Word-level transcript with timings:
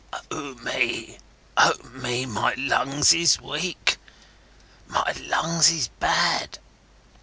"O 0.31 0.55
me, 0.55 1.19
O 1.57 1.73
me, 1.83 2.25
my 2.25 2.55
lungs 2.55 3.13
is 3.13 3.39
weak, 3.39 3.97
my 4.87 5.11
lungs 5.27 5.69
is 5.69 5.89
bad! 5.99 6.57